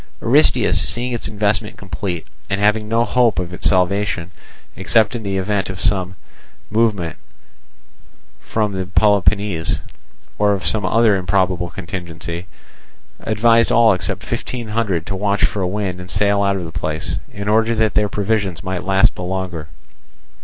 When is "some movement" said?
5.79-7.17